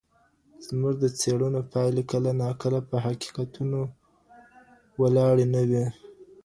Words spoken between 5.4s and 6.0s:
نه وي.